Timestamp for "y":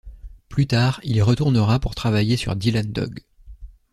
1.15-1.21